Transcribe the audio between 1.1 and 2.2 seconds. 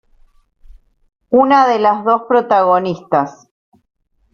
Una de las